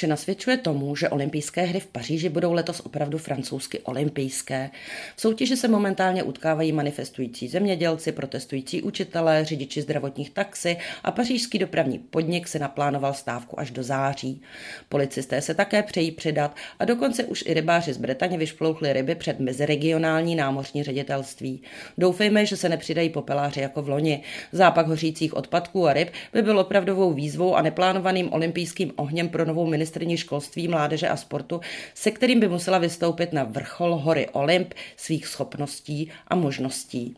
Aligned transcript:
Vše 0.00 0.06
nasvědčuje 0.06 0.56
tomu, 0.56 0.96
že 0.96 1.08
olympijské 1.08 1.62
hry 1.62 1.80
v 1.80 1.86
Paříži 1.86 2.28
budou 2.28 2.52
letos 2.52 2.80
opravdu 2.80 3.18
francouzsky 3.18 3.78
olympijské. 3.78 4.70
V 5.16 5.20
soutěži 5.20 5.56
se 5.56 5.68
momentálně 5.68 6.22
utkávají 6.22 6.72
manifestující 6.72 7.48
zemědělci, 7.48 8.12
protestující 8.12 8.82
učitelé, 8.82 9.44
řidiči 9.44 9.82
zdravotních 9.82 10.30
taxi 10.30 10.76
a 11.04 11.10
pařížský 11.10 11.58
dopravní 11.58 11.98
podnik 11.98 12.48
se 12.48 12.58
naplánoval 12.58 13.14
stávku 13.14 13.60
až 13.60 13.70
do 13.70 13.82
září. 13.82 14.42
Policisté 14.88 15.40
se 15.40 15.54
také 15.54 15.82
přejí 15.82 16.10
přidat 16.10 16.56
a 16.78 16.84
dokonce 16.84 17.24
už 17.24 17.44
i 17.46 17.54
rybáři 17.54 17.92
z 17.92 17.98
Bretaně 17.98 18.38
vyšplouchli 18.38 18.92
ryby 18.92 19.14
před 19.14 19.40
meziregionální 19.40 20.34
námořní 20.34 20.82
ředitelství. 20.82 21.62
Doufejme, 21.98 22.46
že 22.46 22.56
se 22.56 22.68
nepřidají 22.68 23.08
popeláři 23.08 23.60
jako 23.60 23.82
v 23.82 23.88
loni. 23.88 24.22
Zápak 24.52 24.86
hořících 24.86 25.34
odpadků 25.34 25.86
a 25.86 25.92
ryb 25.92 26.08
by 26.32 26.42
byl 26.42 26.58
opravdovou 26.58 27.12
výzvou 27.12 27.54
a 27.54 27.62
neplánovaným 27.62 28.32
olympijským 28.32 28.92
ohněm 28.96 29.28
pro 29.28 29.44
novou 29.44 29.66
ministrní 29.90 30.16
školství, 30.16 30.68
mládeže 30.68 31.08
a 31.08 31.16
sportu, 31.16 31.60
se 31.94 32.10
kterým 32.10 32.40
by 32.40 32.48
musela 32.48 32.78
vystoupit 32.78 33.32
na 33.32 33.44
vrchol 33.44 33.96
hory 33.96 34.28
Olymp 34.28 34.74
svých 34.96 35.26
schopností 35.26 36.10
a 36.28 36.34
možností. 36.34 37.16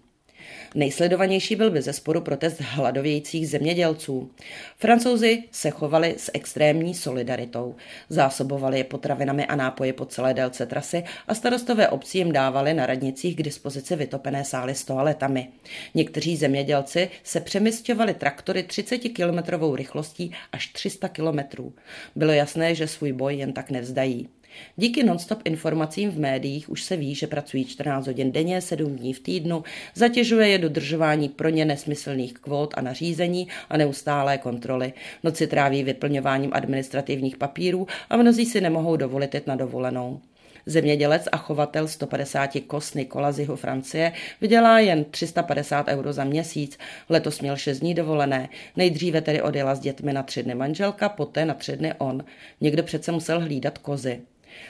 Nejsledovanější 0.74 1.56
byl 1.56 1.70
by 1.70 1.82
ze 1.82 1.92
sporu 1.92 2.20
protest 2.20 2.60
hladovějících 2.60 3.48
zemědělců. 3.48 4.30
Francouzi 4.77 5.42
se 5.51 5.70
chovali 5.70 6.15
s 6.18 6.30
extrémní 6.34 6.95
solidaritou. 6.95 7.74
Zásobovali 8.09 8.78
je 8.78 8.84
potravinami 8.84 9.46
a 9.46 9.56
nápoji 9.56 9.92
po 9.92 10.05
celé 10.05 10.34
délce 10.34 10.66
trasy 10.66 11.05
a 11.28 11.34
starostové 11.34 11.88
obcí 11.88 12.18
jim 12.18 12.32
dávali 12.32 12.74
na 12.74 12.87
radnicích 12.87 13.37
k 13.37 13.42
dispozici 13.42 13.96
vytopené 13.96 14.45
sály 14.45 14.74
s 14.74 14.84
toaletami. 14.84 15.48
Někteří 15.95 16.37
zemědělci 16.37 17.10
se 17.23 17.40
přemysťovali 17.40 18.15
traktory 18.15 18.62
30 18.62 18.98
kilometrovou 18.98 19.77
rychlostí 19.77 20.32
až 20.52 20.66
300 20.66 21.09
kilometrů. 21.09 21.73
Bylo 22.16 22.32
jasné, 22.32 22.74
že 22.74 22.88
svůj 22.88 23.12
boj 23.12 23.37
jen 23.37 23.52
tak 23.52 23.70
nevzdají. 23.70 24.29
Díky 24.77 25.02
nonstop 25.02 25.38
informacím 25.45 26.11
v 26.11 26.19
médiích 26.19 26.71
už 26.71 26.82
se 26.82 26.96
ví, 26.96 27.15
že 27.15 27.27
pracují 27.27 27.65
14 27.65 28.07
hodin 28.07 28.32
denně, 28.32 28.60
7 28.60 28.96
dní 28.96 29.13
v 29.13 29.21
týdnu, 29.21 29.65
zatěžuje 29.95 30.49
je 30.49 30.59
dodržování 30.59 31.29
pro 31.29 31.49
ně 31.49 31.65
nesmyslných 31.65 32.35
kvót 32.35 32.74
a 32.77 32.80
nařízení 32.80 33.49
a 33.71 33.77
neustálé 33.77 34.38
kontroly. 34.38 34.93
Noci 35.23 35.46
tráví 35.46 35.82
vyplňováním 35.82 36.51
administrativních 36.54 37.37
papírů 37.37 37.87
a 38.10 38.16
mnozí 38.16 38.46
si 38.46 38.60
nemohou 38.60 38.96
dovolit 38.96 39.35
jet 39.35 39.46
na 39.46 39.57
dovolenou. 39.57 40.21
Zemědělec 40.66 41.29
a 41.32 41.37
chovatel 41.37 41.88
150 41.88 42.51
kos 42.66 42.95
Nikola 42.95 43.32
z 43.32 43.38
jihu 43.38 43.57
Francie 43.57 44.12
vydělá 44.40 44.79
jen 44.79 45.05
350 45.05 45.88
euro 45.88 46.12
za 46.12 46.24
měsíc. 46.24 46.79
Letos 47.09 47.40
měl 47.40 47.57
6 47.57 47.79
dní 47.79 47.95
dovolené. 47.95 48.49
Nejdříve 48.77 49.21
tedy 49.21 49.43
odjela 49.43 49.74
s 49.74 49.80
dětmi 49.80 50.12
na 50.12 50.23
tři 50.23 50.43
dny 50.43 50.55
manželka, 50.55 51.09
poté 51.09 51.45
na 51.45 51.55
tři 51.55 51.77
dny 51.77 51.95
on. 51.99 52.24
Někdo 52.60 52.82
přece 52.82 53.12
musel 53.12 53.40
hlídat 53.40 53.79
kozy. 53.79 54.21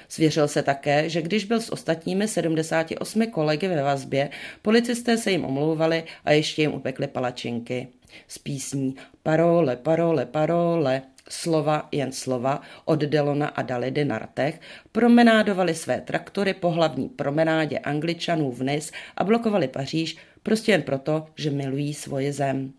Svěřil 0.09 0.49
se 0.49 0.63
také, 0.63 1.09
že 1.09 1.23
když 1.23 1.45
byl 1.45 1.61
s 1.61 1.73
ostatními 1.73 2.29
78 2.29 3.27
kolegy 3.27 3.69
ve 3.69 3.83
vazbě, 3.83 4.31
policisté 4.63 5.17
se 5.17 5.31
jim 5.31 5.45
omlouvali 5.45 6.05
a 6.25 6.33
ještě 6.33 6.63
jim 6.63 6.75
upekli 6.75 7.07
palačinky. 7.07 7.89
Z 8.29 8.39
písní 8.39 8.95
Parole, 9.23 9.77
parole, 9.77 10.27
parole, 10.27 11.03
slova 11.29 11.89
jen 11.93 12.13
slova 12.13 12.63
od 12.85 13.01
Delona 13.01 13.47
a 13.47 13.63
Dalidy 13.63 14.05
na 14.05 14.19
rtech, 14.19 14.61
promenádovali 14.93 15.75
své 15.75 16.01
traktory 16.01 16.55
po 16.55 16.71
hlavní 16.71 17.09
promenádě 17.09 17.79
angličanů 17.79 18.53
vniz 18.53 18.93
a 19.17 19.25
blokovali 19.25 19.69
Paříž 19.69 20.17
prostě 20.43 20.73
jen 20.73 20.83
proto, 20.83 21.27
že 21.37 21.51
milují 21.51 21.95
svoji 21.95 22.33
zem. 22.33 22.73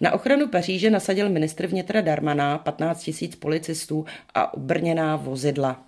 Na 0.00 0.12
ochranu 0.12 0.48
Paříže 0.48 0.90
nasadil 0.90 1.28
ministr 1.28 1.66
vnitra 1.66 2.00
Darmaná 2.00 2.58
15 2.58 3.02
tisíc 3.02 3.36
policistů 3.36 4.04
a 4.34 4.54
obrněná 4.54 5.16
vozidla. 5.16 5.82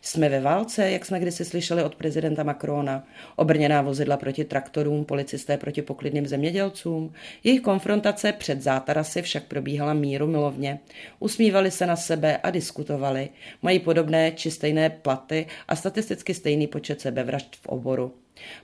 Jsme 0.00 0.28
ve 0.28 0.40
válce, 0.40 0.90
jak 0.90 1.04
jsme 1.04 1.20
kdysi 1.20 1.44
slyšeli 1.44 1.82
od 1.82 1.94
prezidenta 1.94 2.42
Macrona. 2.42 3.06
Obrněná 3.36 3.82
vozidla 3.82 4.16
proti 4.16 4.44
traktorům, 4.44 5.04
policisté 5.04 5.56
proti 5.56 5.82
poklidným 5.82 6.26
zemědělcům. 6.26 7.12
Jejich 7.44 7.60
konfrontace 7.60 8.32
před 8.32 8.62
zátarasy 8.62 9.22
však 9.22 9.44
probíhala 9.44 9.94
míru 9.94 10.26
milovně. 10.26 10.78
Usmívali 11.18 11.70
se 11.70 11.86
na 11.86 11.96
sebe 11.96 12.36
a 12.36 12.50
diskutovali. 12.50 13.28
Mají 13.62 13.78
podobné 13.78 14.32
či 14.32 14.50
stejné 14.50 14.90
platy 14.90 15.46
a 15.68 15.76
statisticky 15.76 16.34
stejný 16.34 16.66
počet 16.66 17.00
sebevražd 17.00 17.56
v 17.56 17.66
oboru. 17.66 18.14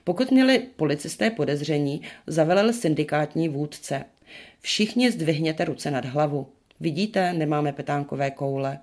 Pokud 0.03 0.31
měli 0.31 0.59
policisté 0.59 1.29
podezření, 1.29 2.01
zavelel 2.27 2.73
syndikátní 2.73 3.49
vůdce. 3.49 4.03
Všichni 4.61 5.11
zdvihněte 5.11 5.65
ruce 5.65 5.91
nad 5.91 6.05
hlavu. 6.05 6.47
Vidíte, 6.81 7.33
nemáme 7.33 7.73
petánkové 7.73 8.31
koule. 8.31 8.79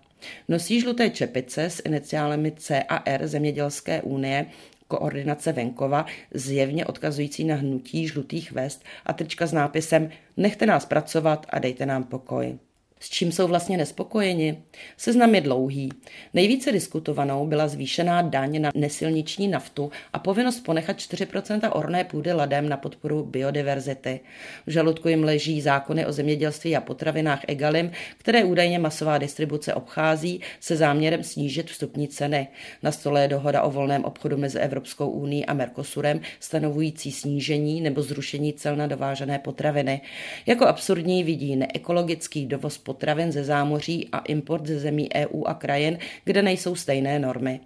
Nosí 0.48 0.81
žluté 0.81 1.10
čepice 1.10 1.64
s 1.64 1.82
iniciálemi 1.84 2.53
C 2.53 2.82
a 2.82 3.10
R 3.10 3.26
Zemědělské 3.26 4.03
unie 4.03 4.47
koordinace 4.88 5.53
venkova, 5.53 6.06
zjevně 6.34 6.87
odkazující 6.87 7.44
na 7.44 7.54
hnutí 7.54 8.08
žlutých 8.08 8.53
vest 8.53 8.84
a 9.06 9.12
trička 9.12 9.47
s 9.47 9.53
nápisem 9.53 10.10
Nechte 10.37 10.66
nás 10.66 10.87
pracovat 10.87 11.47
a 11.50 11.58
dejte 11.58 11.87
nám 11.87 12.04
pokoj. 12.04 12.58
S 13.00 13.10
čím 13.10 13.32
jsou 13.32 13.47
vlastně 13.47 13.76
nespokojeni? 13.76 14.62
Seznam 14.97 15.34
je 15.34 15.41
dlouhý. 15.41 15.88
Nejvíce 16.34 16.72
diskutovanou 16.72 17.47
byla 17.47 17.69
zvýšená 17.69 18.22
daň 18.22 18.60
na 18.60 18.70
nesilniční 18.75 19.48
naftu 19.48 19.91
a 20.12 20.19
povinnost 20.19 20.60
ponechat 20.60 20.97
4% 20.97 21.70
orné 21.72 22.04
půdy 22.04 22.32
ladem 22.32 22.69
na 22.69 22.76
podporu 22.76 23.25
biodiverzity. 23.25 24.20
V 24.66 24.70
žaludku 24.70 25.08
jim 25.08 25.25
leží 25.25 25.60
zákony 25.60 26.06
o 26.06 26.12
zemědělství 26.12 26.76
a 26.76 26.81
potravinách 26.81 27.41
EGalim, 27.48 27.91
které 28.19 28.44
údajně 28.44 28.78
masová 28.78 29.19
distribuce 29.19 29.75
obchází 29.75 30.41
se 30.60 30.76
záměrem 30.76 31.25
snížit 31.25 31.70
vstupní 31.70 32.08
ceny. 32.08 32.48
Na 32.82 32.92
stole 32.92 33.22
je 33.22 33.28
dohoda 33.28 33.62
o 33.62 33.70
volném 33.70 34.04
obchodu 34.04 34.37
mezi 34.37 34.58
Evropskou 34.58 35.10
uní 35.10 35.47
a 35.47 35.54
Mercosurem, 35.54 36.20
stanovující 36.41 37.12
snížení 37.12 37.81
nebo 37.81 38.03
zrušení 38.03 38.53
cel 38.53 38.76
na 38.76 38.87
dovážené 38.87 39.38
potraviny. 39.38 40.00
Jako 40.47 40.66
absurdní 40.66 41.25
vidí 41.25 41.56
neekologický 41.56 42.47
dovoz 42.47 42.78
potravin 42.88 43.32
ze 43.32 43.44
zámoří 43.44 44.09
a 44.12 44.19
import 44.19 44.66
ze 44.66 44.81
zemí 44.81 45.09
EU 45.15 45.44
a 45.44 45.54
krajin, 45.54 45.99
kde 46.25 46.43
nejsou 46.43 46.75
stejné 46.75 47.19
normy. 47.19 47.60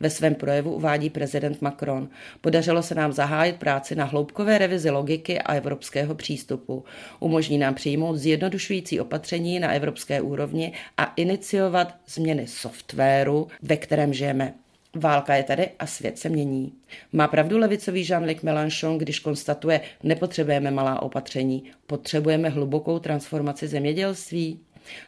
Ve 0.00 0.10
svém 0.10 0.34
projevu 0.34 0.74
uvádí 0.74 1.10
prezident 1.10 1.62
Macron. 1.62 2.08
Podařilo 2.40 2.82
se 2.82 2.94
nám 2.94 3.12
zahájit 3.12 3.56
práci 3.56 3.94
na 3.94 4.04
hloubkové 4.04 4.58
revizi 4.58 4.90
logiky 4.90 5.38
a 5.38 5.54
evropského 5.54 6.14
přístupu. 6.14 6.84
Umožní 7.20 7.58
nám 7.58 7.74
přijmout 7.74 8.16
zjednodušující 8.16 9.00
opatření 9.00 9.60
na 9.60 9.72
evropské 9.72 10.20
úrovni 10.20 10.72
a 10.96 11.04
iniciovat 11.16 11.96
změny 12.06 12.46
softwaru, 12.46 13.48
ve 13.62 13.76
kterém 13.76 14.14
žijeme. 14.14 14.54
Válka 14.94 15.34
je 15.34 15.42
tady 15.42 15.68
a 15.78 15.86
svět 15.86 16.18
se 16.18 16.28
mění. 16.28 16.72
Má 17.12 17.28
pravdu 17.28 17.58
levicový 17.58 18.04
Jean-Luc 18.04 18.38
Mélenchon, 18.42 18.98
když 18.98 19.18
konstatuje, 19.18 19.80
nepotřebujeme 20.02 20.70
malá 20.70 21.02
opatření, 21.02 21.64
potřebujeme 21.86 22.48
hlubokou 22.48 22.98
transformaci 22.98 23.68
zemědělství? 23.68 24.60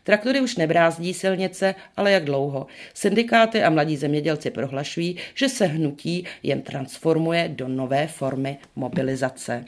Traktory 0.04 0.40
už 0.40 0.56
nebrázdí 0.56 1.14
silnice, 1.14 1.74
ale 1.96 2.12
jak 2.12 2.24
dlouho. 2.24 2.66
Syndikáty 2.94 3.62
a 3.62 3.70
mladí 3.70 3.96
zemědělci 3.96 4.50
prohlašují, 4.50 5.16
že 5.34 5.48
se 5.48 5.66
hnutí 5.66 6.24
jen 6.42 6.62
transformuje 6.62 7.48
do 7.48 7.68
nové 7.68 8.06
formy 8.06 8.58
mobilizace. 8.76 9.64